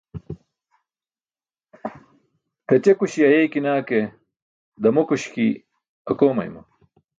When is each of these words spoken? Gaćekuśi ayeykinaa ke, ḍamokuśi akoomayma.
Gaćekuśi 2.67 3.19
ayeykinaa 3.27 3.81
ke, 3.87 3.99
ḍamokuśi 4.81 5.45
akoomayma. 6.09 6.61